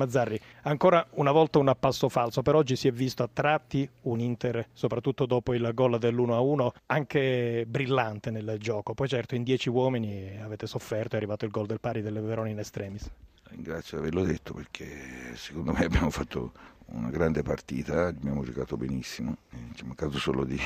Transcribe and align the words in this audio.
Mazzarri, 0.00 0.40
ancora 0.62 1.06
una 1.12 1.30
volta 1.30 1.58
un 1.58 1.74
passo 1.78 2.08
falso, 2.08 2.40
per 2.40 2.54
oggi 2.54 2.74
si 2.74 2.88
è 2.88 2.90
visto 2.90 3.22
a 3.22 3.28
tratti 3.30 3.88
un 4.02 4.18
Inter, 4.18 4.68
soprattutto 4.72 5.26
dopo 5.26 5.52
il 5.52 5.70
gol 5.74 5.98
dell'1-1, 5.98 6.68
anche 6.86 7.64
brillante 7.68 8.30
nel 8.30 8.56
gioco. 8.58 8.94
Poi 8.94 9.08
certo 9.08 9.34
in 9.34 9.42
dieci 9.42 9.68
uomini 9.68 10.40
avete 10.40 10.66
sofferto, 10.66 11.14
è 11.14 11.18
arrivato 11.18 11.44
il 11.44 11.50
gol 11.50 11.66
del 11.66 11.80
pari 11.80 12.00
delle 12.00 12.20
Verona 12.20 12.48
in 12.48 12.58
estremis. 12.58 13.10
Ringrazio 13.50 13.98
di 13.98 14.06
averlo 14.06 14.24
detto 14.24 14.54
perché 14.54 15.34
secondo 15.34 15.72
me 15.72 15.84
abbiamo 15.84 16.10
fatto 16.10 16.52
una 16.86 17.10
grande 17.10 17.42
partita, 17.42 18.06
abbiamo 18.06 18.42
giocato 18.42 18.76
benissimo, 18.76 19.36
ci 19.74 19.82
è 19.82 19.86
mancato 19.86 20.18
solo 20.18 20.44
di 20.44 20.58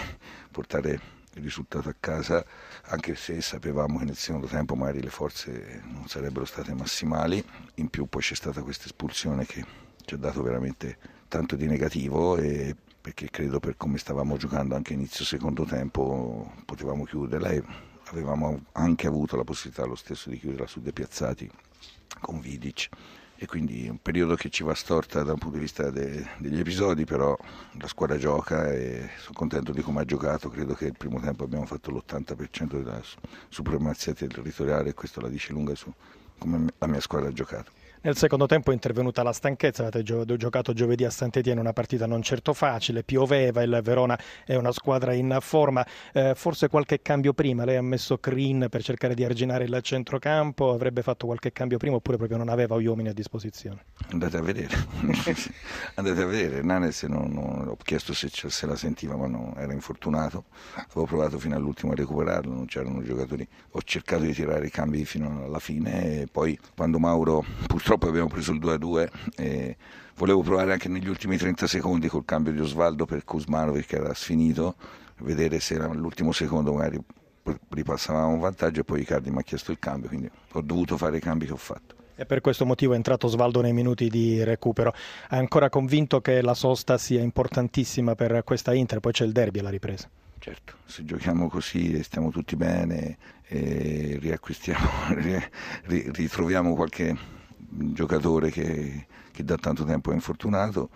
portare 0.50 1.22
risultato 1.34 1.88
a 1.88 1.94
casa, 1.98 2.44
anche 2.86 3.14
se 3.14 3.40
sapevamo 3.40 3.98
che 3.98 4.04
nel 4.04 4.16
secondo 4.16 4.46
tempo 4.46 4.74
magari 4.74 5.02
le 5.02 5.10
forze 5.10 5.82
non 5.84 6.06
sarebbero 6.06 6.44
state 6.44 6.74
massimali, 6.74 7.44
in 7.76 7.88
più 7.88 8.06
poi 8.06 8.22
c'è 8.22 8.34
stata 8.34 8.62
questa 8.62 8.86
espulsione 8.86 9.44
che 9.46 9.64
ci 10.04 10.14
ha 10.14 10.18
dato 10.18 10.42
veramente 10.42 10.98
tanto 11.28 11.56
di 11.56 11.66
negativo 11.66 12.36
e 12.36 12.76
perché 13.00 13.28
credo 13.28 13.60
per 13.60 13.76
come 13.76 13.98
stavamo 13.98 14.36
giocando 14.36 14.74
anche 14.74 14.92
inizio 14.92 15.24
secondo 15.24 15.64
tempo 15.64 16.52
potevamo 16.64 17.04
chiuderla 17.04 17.50
e 17.50 17.62
avevamo 18.04 18.64
anche 18.72 19.06
avuto 19.06 19.36
la 19.36 19.44
possibilità 19.44 19.84
lo 19.84 19.94
stesso 19.94 20.30
di 20.30 20.38
chiuderla 20.38 20.66
su 20.66 20.80
dei 20.80 20.92
piazzati 20.92 21.50
con 22.20 22.40
Vidic 22.40 22.88
e 23.36 23.46
quindi 23.46 23.86
è 23.86 23.90
un 23.90 24.00
periodo 24.00 24.36
che 24.36 24.48
ci 24.48 24.62
va 24.62 24.74
storta 24.74 25.22
da 25.22 25.32
un 25.32 25.38
punto 25.38 25.56
di 25.56 25.62
vista 25.62 25.90
de, 25.90 26.26
degli 26.38 26.58
episodi, 26.60 27.04
però 27.04 27.36
la 27.78 27.88
squadra 27.88 28.16
gioca 28.16 28.70
e 28.72 29.10
sono 29.18 29.34
contento 29.34 29.72
di 29.72 29.82
come 29.82 30.00
ha 30.00 30.04
giocato, 30.04 30.48
credo 30.48 30.74
che 30.74 30.86
il 30.86 30.96
primo 30.96 31.20
tempo 31.20 31.44
abbiamo 31.44 31.66
fatto 31.66 31.90
l'80% 31.90 32.82
della 32.82 33.00
supremazia 33.48 34.14
territoriale 34.14 34.90
e 34.90 34.94
questo 34.94 35.20
la 35.20 35.28
dice 35.28 35.52
lunga 35.52 35.74
su 35.74 35.92
come 36.38 36.66
la 36.78 36.86
mia 36.86 37.00
squadra 37.00 37.28
ha 37.28 37.32
giocato. 37.32 37.83
Nel 38.04 38.18
secondo 38.18 38.44
tempo 38.44 38.70
è 38.70 38.74
intervenuta 38.74 39.22
la 39.22 39.32
stanchezza, 39.32 39.86
avete 39.86 40.02
giocato 40.36 40.74
giovedì 40.74 41.06
a 41.06 41.10
Sant'Etienne 41.10 41.58
una 41.58 41.72
partita 41.72 42.04
non 42.04 42.20
certo 42.20 42.52
facile, 42.52 43.02
pioveva, 43.02 43.62
il 43.62 43.80
Verona 43.82 44.18
è 44.44 44.56
una 44.56 44.72
squadra 44.72 45.14
in 45.14 45.38
forma, 45.40 45.86
eh, 46.12 46.34
forse 46.36 46.68
qualche 46.68 47.00
cambio 47.00 47.32
prima, 47.32 47.64
lei 47.64 47.76
ha 47.76 47.82
messo 47.82 48.18
Crin 48.18 48.66
per 48.68 48.82
cercare 48.82 49.14
di 49.14 49.24
arginare 49.24 49.64
il 49.64 49.78
centrocampo, 49.80 50.70
avrebbe 50.70 51.00
fatto 51.00 51.24
qualche 51.24 51.50
cambio 51.52 51.78
prima 51.78 51.96
oppure 51.96 52.18
proprio 52.18 52.36
non 52.36 52.50
aveva 52.50 52.76
uomini 52.76 53.08
a 53.08 53.14
disposizione? 53.14 53.86
Andate 54.10 54.36
a 54.36 54.42
vedere, 54.42 54.76
andate 55.96 56.20
a 56.20 56.26
vedere, 56.26 56.60
Nanes 56.60 57.04
non, 57.04 57.30
non, 57.32 57.68
ho 57.68 57.76
chiesto 57.82 58.12
se, 58.12 58.28
se, 58.30 58.66
la 58.66 58.76
sentiva 58.76 59.16
ma 59.16 59.28
no, 59.28 59.54
era 59.56 59.72
infortunato, 59.72 60.44
avevo 60.74 61.06
provato 61.06 61.38
fino 61.38 61.56
all'ultimo 61.56 61.92
a 61.92 61.94
recuperarlo, 61.94 62.52
non 62.52 62.66
c'erano 62.66 63.02
giocatori, 63.02 63.48
ho 63.70 63.80
cercato 63.82 64.24
di 64.24 64.34
tirare 64.34 64.66
i 64.66 64.70
cambi 64.70 65.06
fino 65.06 65.44
alla 65.46 65.58
fine 65.58 66.20
e 66.20 66.28
poi 66.30 66.58
quando 66.76 66.98
Mauro 66.98 67.42
purtroppo 67.66 67.93
purtroppo 67.94 68.08
abbiamo 68.08 68.28
preso 68.28 68.52
il 68.52 68.58
2-2 68.58 69.08
e 69.36 69.76
volevo 70.16 70.42
provare 70.42 70.72
anche 70.72 70.88
negli 70.88 71.08
ultimi 71.08 71.36
30 71.36 71.66
secondi 71.66 72.08
col 72.08 72.24
cambio 72.24 72.52
di 72.52 72.60
Osvaldo 72.60 73.06
per 73.06 73.24
Kuzmanovic 73.24 73.86
che 73.86 73.96
era 73.96 74.12
sfinito, 74.14 74.74
vedere 75.18 75.60
se 75.60 75.76
all'ultimo 75.76 76.32
secondo 76.32 76.72
magari 76.72 76.98
ripassavamo 77.68 78.32
un 78.32 78.40
vantaggio 78.40 78.80
e 78.80 78.84
poi 78.84 79.02
Icardi 79.02 79.30
mi 79.30 79.38
ha 79.38 79.42
chiesto 79.42 79.70
il 79.70 79.78
cambio, 79.78 80.08
quindi 80.08 80.30
ho 80.52 80.60
dovuto 80.60 80.96
fare 80.96 81.18
i 81.18 81.20
cambi 81.20 81.46
che 81.46 81.52
ho 81.52 81.56
fatto. 81.56 81.94
E 82.16 82.26
per 82.26 82.40
questo 82.40 82.64
motivo 82.64 82.92
è 82.92 82.96
entrato 82.96 83.26
Osvaldo 83.26 83.60
nei 83.60 83.72
minuti 83.72 84.08
di 84.08 84.42
recupero. 84.44 84.92
È 85.28 85.36
ancora 85.36 85.68
convinto 85.68 86.20
che 86.20 86.42
la 86.42 86.54
sosta 86.54 86.96
sia 86.96 87.20
importantissima 87.20 88.14
per 88.14 88.42
questa 88.44 88.72
Inter, 88.72 89.00
poi 89.00 89.12
c'è 89.12 89.24
il 89.24 89.32
derby 89.32 89.58
alla 89.58 89.70
ripresa. 89.70 90.08
Certo, 90.38 90.74
se 90.84 91.04
giochiamo 91.04 91.48
così 91.48 92.02
stiamo 92.02 92.30
tutti 92.30 92.54
bene 92.54 93.16
e 93.46 94.18
riacquistiamo, 94.20 94.88
ritroviamo 95.86 96.74
qualche 96.74 97.16
giocatore 97.74 98.50
che, 98.50 99.06
che 99.30 99.44
da 99.44 99.56
tanto 99.56 99.84
tempo 99.84 100.10
è 100.10 100.14
infortunato, 100.14 100.88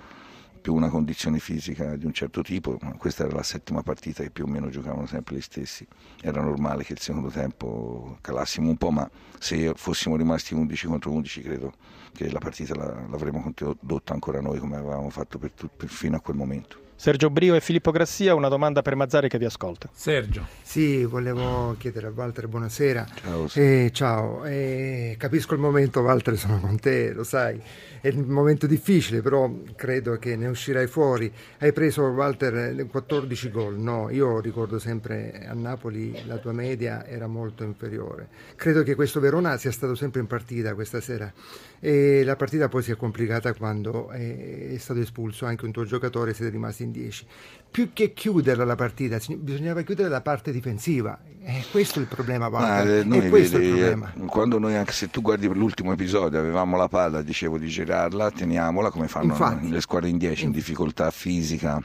più 0.60 0.74
una 0.74 0.88
condizione 0.88 1.38
fisica 1.38 1.96
di 1.96 2.04
un 2.04 2.12
certo 2.12 2.42
tipo, 2.42 2.78
questa 2.98 3.24
era 3.24 3.34
la 3.34 3.42
settima 3.42 3.82
partita 3.82 4.22
che 4.22 4.30
più 4.30 4.44
o 4.44 4.46
meno 4.48 4.68
giocavano 4.68 5.06
sempre 5.06 5.36
gli 5.36 5.40
stessi, 5.40 5.86
era 6.20 6.42
normale 6.42 6.84
che 6.84 6.92
il 6.92 7.00
secondo 7.00 7.28
tempo 7.28 8.18
calassimo 8.20 8.68
un 8.68 8.76
po', 8.76 8.90
ma 8.90 9.08
se 9.38 9.72
fossimo 9.74 10.16
rimasti 10.16 10.54
11 10.54 10.86
contro 10.86 11.10
11 11.12 11.40
credo 11.42 11.72
che 12.12 12.30
la 12.30 12.38
partita 12.38 12.74
la, 12.74 13.06
l'avremmo 13.08 13.40
condotta 13.40 14.12
ancora 14.12 14.40
noi 14.40 14.58
come 14.58 14.76
avevamo 14.76 15.08
fatto 15.10 15.38
per, 15.38 15.52
per, 15.54 15.88
fino 15.88 16.16
a 16.16 16.20
quel 16.20 16.36
momento. 16.36 16.87
Sergio 17.00 17.30
Brio 17.30 17.54
e 17.54 17.60
Filippo 17.60 17.92
Grassia, 17.92 18.34
una 18.34 18.48
domanda 18.48 18.82
per 18.82 18.96
Mazzari 18.96 19.28
che 19.28 19.38
vi 19.38 19.44
ascolta. 19.44 19.88
Sergio. 19.92 20.44
Sì, 20.62 21.04
volevo 21.04 21.76
chiedere 21.78 22.08
a 22.08 22.10
Walter 22.12 22.48
buonasera. 22.48 23.06
Ciao. 23.22 23.48
Eh, 23.54 23.90
ciao. 23.92 24.44
Eh, 24.44 25.14
capisco 25.16 25.54
il 25.54 25.60
momento, 25.60 26.00
Walter, 26.00 26.36
sono 26.36 26.58
con 26.58 26.76
te, 26.80 27.12
lo 27.12 27.22
sai. 27.22 27.62
È 28.00 28.08
un 28.08 28.26
momento 28.26 28.66
difficile, 28.66 29.22
però 29.22 29.48
credo 29.76 30.18
che 30.18 30.34
ne 30.34 30.48
uscirai 30.48 30.88
fuori. 30.88 31.32
Hai 31.58 31.72
preso, 31.72 32.02
Walter, 32.02 32.84
14 32.84 33.50
gol. 33.52 33.78
No, 33.78 34.10
io 34.10 34.40
ricordo 34.40 34.80
sempre 34.80 35.46
a 35.46 35.54
Napoli 35.54 36.26
la 36.26 36.38
tua 36.38 36.52
media 36.52 37.06
era 37.06 37.28
molto 37.28 37.62
inferiore. 37.62 38.26
Credo 38.56 38.82
che 38.82 38.96
questo 38.96 39.20
Verona 39.20 39.56
sia 39.56 39.70
stato 39.70 39.94
sempre 39.94 40.20
in 40.20 40.26
partita 40.26 40.74
questa 40.74 41.00
sera. 41.00 41.32
E 41.78 42.24
la 42.24 42.34
partita 42.34 42.68
poi 42.68 42.82
si 42.82 42.90
è 42.90 42.96
complicata 42.96 43.54
quando 43.54 44.10
è 44.10 44.74
stato 44.78 44.98
espulso 44.98 45.46
anche 45.46 45.64
un 45.64 45.70
tuo 45.70 45.84
giocatore 45.84 46.34
siete 46.34 46.50
rimasti 46.50 46.82
in 46.82 46.87
10. 46.90 47.26
Più 47.70 47.92
che 47.92 48.14
chiuderla 48.14 48.64
la 48.64 48.74
partita, 48.74 49.18
bisognava 49.36 49.82
chiudere 49.82 50.08
la 50.08 50.20
parte 50.20 50.52
difensiva. 50.52 51.18
E 51.42 51.64
questo 51.70 51.98
è 51.98 52.02
il 52.02 52.08
problema. 52.08 52.48
Ma, 52.48 52.82
eh, 52.82 53.04
vedi, 53.04 53.16
il 53.16 53.50
problema. 53.50 54.12
Quando 54.26 54.58
noi, 54.58 54.74
anche 54.74 54.92
se 54.92 55.08
tu 55.08 55.20
guardi 55.20 55.46
l'ultimo 55.46 55.92
episodio, 55.92 56.38
avevamo 56.38 56.76
la 56.76 56.88
palla, 56.88 57.22
dicevo 57.22 57.58
di 57.58 57.68
girarla, 57.68 58.30
teniamola 58.30 58.90
come 58.90 59.08
fanno 59.08 59.32
Infatti. 59.32 59.70
le 59.70 59.80
squadre 59.80 60.08
in 60.08 60.18
10 60.18 60.44
in 60.46 60.50
difficoltà 60.50 61.10
fisica. 61.10 61.82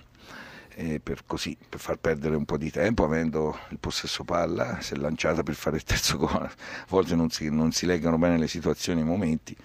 Per, 0.75 1.21
così, 1.27 1.55
per 1.69 1.79
far 1.79 1.97
perdere 1.97 2.35
un 2.35 2.45
po' 2.45 2.57
di 2.57 2.71
tempo 2.71 3.03
avendo 3.03 3.55
il 3.69 3.77
possesso 3.77 4.23
palla 4.23 4.81
si 4.81 4.95
è 4.95 4.97
lanciata 4.97 5.43
per 5.43 5.53
fare 5.53 5.75
il 5.75 5.83
terzo 5.83 6.17
gol 6.17 6.31
a 6.31 6.51
volte 6.87 7.13
non 7.13 7.29
si, 7.29 7.47
non 7.51 7.71
si 7.71 7.85
leggano 7.85 8.17
bene 8.17 8.39
le 8.39 8.47
situazioni 8.47 9.01
e 9.01 9.03
i 9.03 9.05
momenti 9.05 9.55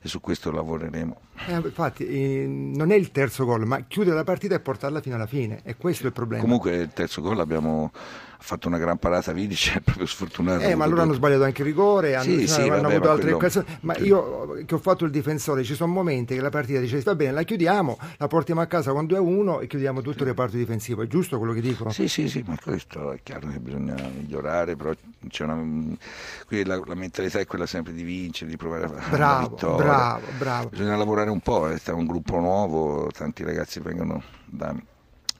e 0.00 0.08
su 0.08 0.20
questo 0.20 0.52
lavoreremo. 0.52 1.20
Eh, 1.46 1.54
infatti 1.54 2.06
eh, 2.06 2.46
non 2.46 2.90
è 2.90 2.94
il 2.94 3.10
terzo 3.10 3.44
gol, 3.44 3.66
ma 3.66 3.84
chiudere 3.86 4.16
la 4.16 4.24
partita 4.24 4.54
e 4.54 4.60
portarla 4.60 5.00
fino 5.00 5.16
alla 5.16 5.26
fine, 5.26 5.60
e 5.64 5.76
questo 5.76 6.04
è 6.04 6.06
il 6.06 6.12
problema. 6.12 6.42
Comunque 6.42 6.74
il 6.76 6.90
terzo 6.92 7.20
gol 7.20 7.40
abbiamo 7.40 7.90
fatto 8.44 8.68
una 8.68 8.76
gran 8.76 8.98
parata 8.98 9.32
Vidic, 9.32 9.76
è 9.76 9.80
proprio 9.80 10.04
sfortunato. 10.04 10.62
Eh, 10.64 10.74
ma 10.74 10.84
allora 10.84 11.02
hanno 11.02 11.14
sbagliato 11.14 11.44
anche 11.44 11.62
il 11.62 11.68
rigore, 11.68 12.14
hanno, 12.14 12.24
sì, 12.24 12.46
sì, 12.46 12.60
hanno 12.60 12.82
vabbè, 12.82 12.94
avuto 12.94 13.10
altre 13.10 13.22
quello... 13.22 13.36
occasioni. 13.36 13.66
Ma 13.80 13.96
io 13.96 14.62
che 14.66 14.74
ho 14.74 14.78
fatto 14.78 15.06
il 15.06 15.10
difensore, 15.10 15.64
ci 15.64 15.74
sono 15.74 15.90
momenti 15.92 16.34
che 16.34 16.42
la 16.42 16.50
partita 16.50 16.78
dice 16.78 17.00
va 17.00 17.14
bene, 17.14 17.32
la 17.32 17.42
chiudiamo, 17.42 17.98
la 18.18 18.26
portiamo 18.26 18.60
a 18.60 18.66
casa 18.66 18.92
con 18.92 19.06
2-1 19.06 19.62
e 19.62 19.66
chiudiamo 19.66 20.02
tutto 20.02 20.24
il 20.24 20.28
reparto 20.28 20.58
difensivo. 20.58 21.02
È 21.02 21.06
giusto 21.06 21.38
quello 21.38 21.54
che 21.54 21.62
dico? 21.62 21.88
Sì, 21.88 22.06
sì, 22.06 22.28
sì, 22.28 22.44
ma 22.46 22.56
questo 22.62 23.12
è 23.12 23.20
chiaro 23.22 23.48
che 23.48 23.58
bisogna 23.60 23.94
migliorare, 24.14 24.76
però 24.76 24.92
c'è 25.28 25.44
una... 25.44 25.96
qui 26.46 26.64
la, 26.64 26.78
la 26.84 26.94
mentalità 26.94 27.38
è 27.38 27.46
quella 27.46 27.66
sempre 27.66 27.94
di 27.94 28.02
vincere, 28.02 28.50
di 28.50 28.58
provare 28.58 28.84
a 28.84 28.88
fare 28.88 29.16
bravo. 29.16 29.76
Bravo, 29.76 30.26
bravo. 30.36 30.68
Bisogna 30.68 30.96
lavorare 30.96 31.23
un 31.30 31.40
po', 31.40 31.68
è 31.68 31.90
un 31.90 32.06
gruppo 32.06 32.38
nuovo, 32.38 33.10
tanti 33.10 33.44
ragazzi 33.44 33.80
vengono 33.80 34.22
da 34.46 34.74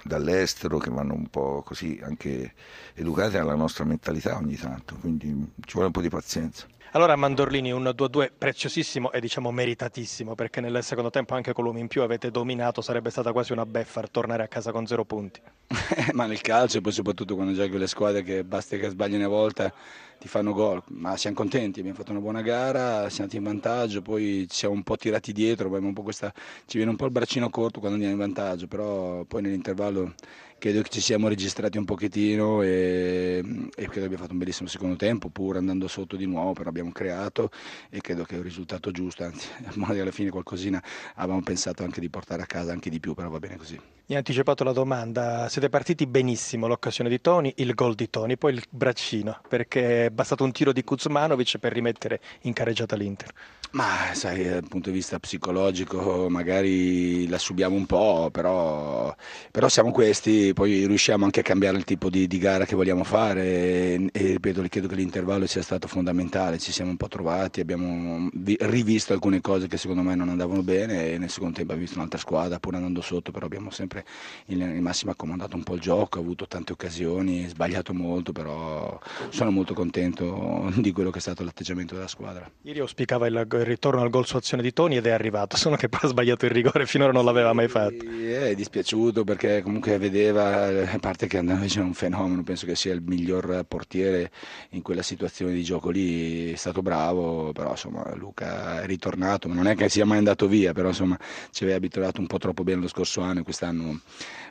dall'estero 0.05 0.79
che 0.79 0.91
vanno 0.91 1.15
un 1.15 1.29
po' 1.29 1.63
così 1.63 1.99
anche 2.03 2.53
educati 2.95 3.39
alla 3.39 3.55
nostra 3.55 3.85
mentalità 3.85 4.37
ogni 4.37 4.57
tanto, 4.57 4.97
quindi 5.01 5.29
ci 5.65 5.73
vuole 5.73 5.87
un 5.87 5.93
po' 5.93 6.03
di 6.03 6.11
pazienza. 6.11 6.67
Allora 6.93 7.17
Mandorlini 7.17 7.73
un 7.73 7.83
2-2 7.83 8.31
preziosissimo 8.39 9.11
e 9.11 9.21
diciamo 9.21 9.51
meritatissimo 9.51 10.37
perché 10.37 10.61
nel 10.61 10.81
secondo 10.85 11.11
tempo 11.11 11.35
anche 11.35 11.53
con 11.53 11.65
l'uomo 11.65 11.81
in 11.81 11.89
più 11.89 12.03
avete 12.03 12.31
dominato, 12.31 12.83
sarebbe 12.83 13.11
stata 13.11 13.33
quasi 13.33 13.51
una 13.51 13.67
beffa 13.67 14.01
tornare 14.09 14.45
a 14.45 14.49
casa 14.49 14.71
con 14.71 14.87
zero 14.87 15.05
punti. 15.05 15.41
Ma 16.13 16.27
nel 16.27 16.41
calcio 16.41 16.79
e 16.79 16.81
poi 16.81 16.93
soprattutto 16.93 17.35
quando 17.35 17.53
giochi 17.55 17.71
con 17.71 17.79
le 17.81 17.87
squadre 17.87 18.23
che 18.23 18.45
basta 18.45 18.77
che 18.77 18.89
sbagli 18.89 19.15
una 19.15 19.29
volta 19.29 19.73
ti 20.19 20.29
fanno 20.29 20.53
gol, 20.53 20.83
ma 20.89 21.17
siamo 21.17 21.37
contenti, 21.37 21.81
abbiamo 21.81 21.99
fatto 21.99 22.13
una 22.13 22.21
buona 22.21 22.41
gara, 22.41 23.11
siamo 23.11 23.29
andati 23.31 23.37
in 23.37 23.43
vantaggio, 23.43 24.01
poi 24.01 24.47
ci 24.49 24.57
siamo 24.57 24.75
un 24.75 24.83
po' 24.83 24.97
tirati 24.97 25.33
dietro, 25.33 25.69
questa, 26.03 26.33
ci 26.65 26.77
viene 26.77 26.91
un 26.93 26.97
po' 26.97 27.05
il 27.05 27.11
braccino 27.11 27.51
corto 27.51 27.79
quando 27.79 27.97
andiamo 27.99 28.15
in 28.15 28.33
vantaggio, 28.33 28.67
però 28.67 29.25
poi 29.25 29.43
nell'intervallo 29.43 30.15
credo 30.59 30.83
che 30.83 30.89
ci 30.89 31.01
siamo 31.01 31.29
registrati 31.29 31.79
un 31.79 31.85
pochettino 31.85 32.63
e, 32.63 33.43
e, 33.75 33.89
credo 33.89 34.07
abbia 34.07 34.19
fatto 34.19 34.33
un 34.33 34.39
bellissimo 34.39 34.69
secondo 34.69 34.97
tempo, 34.97 35.29
pur 35.29 35.57
andando 35.57 35.89
sotto 35.89 36.17
di 36.17 36.27
nuovo, 36.27 36.53
però 36.53 36.69
abbiamo 36.71 36.93
creato 36.93 37.51
e 37.91 38.01
credo 38.01 38.25
che 38.25 38.35
è 38.35 38.39
un 38.39 38.45
risultato 38.45 38.91
giusto, 38.91 39.25
anzi 39.25 39.49
alla 40.01 40.11
fine 40.11 40.31
qualcosina 40.31 40.83
avevamo 41.17 41.43
pensato 41.43 41.85
anche 41.85 42.01
di 42.01 42.09
portare 42.09 42.43
a 42.43 42.47
casa 42.47 42.73
anche 42.73 42.91
di 42.91 43.01
più, 43.01 43.15
però 43.15 43.29
va 43.29 43.39
bene 43.39 43.57
così. 43.57 43.79
Mi 44.07 44.17
ha 44.17 44.19
anticipato 44.19 44.65
la 44.65 44.73
domanda, 44.73 45.49
siete 45.49 45.71
partiti 45.71 46.07
benissimo, 46.07 46.67
l'occasione 46.67 47.09
di 47.09 47.23
Toni, 47.23 47.55
il 47.57 47.73
gol 47.73 47.95
di 47.95 48.11
Toni, 48.11 48.37
poi 48.37 48.53
il 48.53 48.63
braccino, 48.69 49.41
perché 49.49 50.07
è 50.07 50.11
bastato 50.11 50.45
un 50.45 50.53
tiro 50.53 50.73
di 50.73 50.85
Kuzmanovic 50.85 51.57
per 51.57 51.73
rimettere 51.73 52.21
in 52.43 52.53
careggiata 52.53 52.97
l'Inter. 52.97 53.33
Ma 53.75 54.13
sai, 54.13 54.45
dal 54.45 54.69
punto 54.69 54.91
di 54.91 54.97
vista 54.97 55.19
psicologico 55.19 56.29
magari 56.29 57.27
la 57.27 57.39
subiamo 57.39 57.75
un 57.75 57.87
po', 57.87 58.29
però, 58.31 59.13
però 59.51 59.69
siamo 59.69 59.91
questi, 59.91 60.53
poi 60.55 60.87
riusciamo 60.87 61.25
anche 61.25 61.41
a 61.41 61.43
cambiare 61.43 61.77
il 61.77 61.85
tipo 61.85 62.09
di, 62.09 62.27
di 62.27 62.39
gara 62.39 62.65
che 62.65 62.75
vogliamo 62.75 63.05
fare 63.05 63.43
e, 63.45 64.09
e 64.11 64.27
ripeto, 64.33 64.63
credo 64.69 64.89
che 64.89 64.95
l'intervallo 64.95 65.47
sia 65.47 65.61
stato 65.61 65.87
fondamentale, 65.87 66.59
ci 66.59 66.73
siamo 66.73 66.91
un 66.91 66.97
po' 66.97 67.09
trovati, 67.09 67.61
abbiamo 67.61 68.31
rivisto 68.61 69.13
alcune 69.13 69.41
cose 69.43 69.67
che 69.67 69.77
secondo 69.77 70.03
me 70.03 70.15
non 70.15 70.31
andavano 70.31 70.63
bene 70.63 71.13
e 71.13 71.19
nel 71.19 71.29
secondo 71.29 71.57
tempo 71.57 71.73
abbiamo 71.73 71.83
visto 71.83 71.99
un'altra 71.99 72.19
squadra 72.19 72.59
pur 72.59 72.75
andando 72.75 73.03
sotto, 73.03 73.31
però 73.31 73.45
abbiamo 73.47 73.71
sempre 73.71 74.05
in, 74.47 74.61
in 74.61 74.83
massima 74.83 75.13
accomodato 75.13 75.57
un 75.57 75.63
po' 75.63 75.75
il 75.75 75.81
gioco, 75.81 76.19
avuto 76.19 76.47
tante 76.47 76.73
occasioni, 76.73 77.47
sbagliato 77.49 77.93
molto, 77.93 78.33
però 78.33 78.99
sono 79.29 79.51
molto 79.51 79.75
contento 79.75 80.73
di 80.77 80.93
quello 80.93 81.11
che 81.11 81.19
è 81.19 81.21
stato 81.21 81.45
l'atteggiamento 81.45 81.95
della 81.95 82.09
squadra. 82.09 82.51
Ieri 82.63 82.79
auspicava 82.79 83.27
il, 83.27 83.47
il 83.53 83.65
ritorno 83.65 84.01
al 84.01 84.11
gol 84.11 84.27
su 84.27 84.37
azione 84.37 84.63
di 84.63 84.73
Toni 84.73 84.97
ed 84.97 85.07
è 85.07 85.11
arrivato, 85.11 85.57
solo 85.59 85.77
che 85.77 85.89
poi 85.89 86.01
ha 86.03 86.09
sbagliato 86.09 86.45
il 86.47 86.53
rigore, 86.53 86.87
finora 86.87 87.13
non 87.13 87.25
l'aveva 87.25 87.53
mai 87.53 87.69
fatto. 87.69 88.05
È 88.05 88.55
dispiaciuto 88.55 89.25
perché 89.25 89.63
comunque 89.63 89.99
vedeva, 89.99 90.34
a 90.39 90.99
parte 90.99 91.27
che 91.27 91.43
c'è 91.43 91.81
un 91.81 91.95
fenomeno, 91.95 92.43
penso 92.43 92.67
che 92.67 92.75
sia 92.75 92.93
il 92.93 93.03
miglior 93.03 93.65
portiere 93.67 94.31
in 94.71 94.83
quella 94.83 95.03
situazione 95.03 95.53
di 95.53 95.63
gioco 95.63 95.91
lì, 95.91 96.53
è 96.53 96.57
stato 96.57 96.83
bravo, 96.83 97.53
però 97.53 97.71
insomma 97.71 98.15
Luca 98.15 98.83
è 98.83 98.87
ritornato, 98.87 99.49
non 99.49 99.67
è 99.67 99.75
che 99.75 99.89
sia 99.89 100.05
mai 100.05 100.19
andato 100.19 100.47
via, 100.47 100.73
però 100.73 100.89
insomma 100.89 101.19
ci 101.51 101.63
aveva 101.63 101.79
abituato 101.79 102.21
un 102.21 102.27
po' 102.27 102.39
troppo 102.39 102.63
bene 102.65 102.83
lo 102.83 102.89
scorso 102.89 103.21
anno 103.21 103.41
e 103.41 103.43
quest'anno 103.43 104.01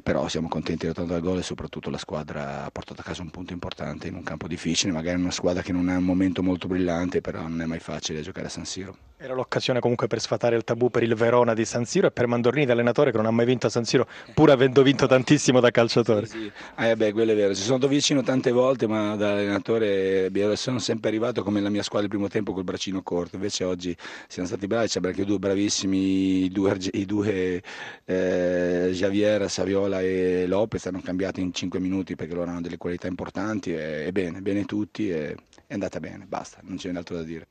però 0.02 0.28
siamo 0.28 0.48
contenti 0.48 0.82
di 0.82 0.88
ritornare 0.88 1.18
al 1.18 1.24
gol 1.24 1.40
e 1.40 1.44
soprattutto 1.44 1.90
la 1.90 1.98
squadra 1.98 2.66
ha 2.66 2.72
portato 2.72 3.02
a 3.02 3.04
casa 3.04 3.22
un 3.22 3.30
punto 3.30 3.54
importante 3.54 4.08
in 4.08 4.16
un 4.16 4.24
campo 4.24 4.48
difficile, 4.48 4.92
magari 4.92 5.20
una 5.20 5.32
squadra 5.32 5.62
che 5.62 5.72
non 5.72 5.90
ha 5.90 5.98
un 5.98 6.04
momento 6.04 6.44
molto 6.44 6.68
brillante, 6.68 7.22
però 7.22 7.42
non 7.42 7.62
è 7.62 7.66
mai 7.66 7.80
facile 7.80 8.22
giocare 8.22 8.48
a 8.48 8.50
San 8.50 8.66
Siro. 8.66 9.13
Era 9.24 9.36
l'occasione 9.36 9.80
comunque 9.80 10.08
per 10.08 10.20
sfatare 10.20 10.58
il 10.58 10.66
tabù 10.66 10.90
per 10.90 11.02
il 11.02 11.16
Verona 11.16 11.54
di 11.54 11.64
San 11.64 11.86
Siro 11.86 12.08
e 12.08 12.12
per 12.12 12.28
Mandorlini, 12.28 12.70
allenatore 12.70 13.10
che 13.10 13.16
non 13.16 13.26
ha 13.26 13.32
mai 13.32 13.46
vinto 13.46 13.68
a 13.68 13.70
San 13.70 13.86
Siro, 13.86 14.06
pur 14.34 14.52
avendo 14.52 14.84
vinto 14.84 15.08
tantissimo 15.08 15.62
da 15.62 15.72
calciatore. 15.72 16.26
Sì, 16.26 16.40
sì. 16.40 16.52
Eh 16.78 16.98
beh, 16.98 17.14
quello 17.14 17.32
è 17.32 17.36
vero, 17.36 17.56
ci 17.56 17.62
sono 17.62 17.78
stato 17.78 17.90
vicino 17.90 18.22
tante 18.22 18.52
volte, 18.52 18.86
ma 18.86 19.16
da 19.16 19.32
allenatore 19.32 20.30
sono 20.58 20.78
sempre 20.80 21.08
arrivato 21.08 21.42
come 21.42 21.62
la 21.62 21.70
mia 21.70 21.84
squadra 21.84 22.08
il 22.08 22.14
primo 22.14 22.28
tempo 22.28 22.52
col 22.52 22.66
braccino 22.66 23.02
corto, 23.02 23.38
invece 23.38 23.64
oggi 23.64 23.96
siamo 24.28 24.46
stati 24.46 24.68
bravi, 24.68 24.90
c'è 24.90 25.00
anche 25.02 25.24
due 25.24 25.40
bravissimi, 25.40 26.44
i 26.44 26.50
due, 26.50 26.78
i 26.92 27.06
due 27.06 27.64
eh, 28.04 28.90
Javier, 28.92 29.50
Saviola 29.50 30.02
e 30.02 30.44
Lopez 30.48 30.86
hanno 30.88 31.00
cambiato 31.02 31.40
in 31.40 31.54
5 31.54 31.80
minuti 31.80 32.18
perché 32.18 32.34
loro 32.34 32.50
hanno 32.50 32.60
delle 32.60 32.76
qualità 32.76 33.08
importanti 33.08 33.74
e, 33.74 34.04
e 34.06 34.12
bene, 34.12 34.42
bene 34.42 34.66
tutti 34.66 35.10
e 35.10 35.34
è 35.66 35.72
andata 35.72 36.02
bene, 36.02 36.26
basta, 36.28 36.60
non 36.64 36.76
c'è 36.76 36.94
altro 36.94 37.16
da 37.16 37.24
dire. 37.24 37.48